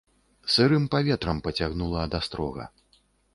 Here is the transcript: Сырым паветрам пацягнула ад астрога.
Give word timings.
Сырым 0.53 0.87
паветрам 0.95 1.41
пацягнула 1.49 1.97
ад 2.07 2.13
астрога. 2.21 2.63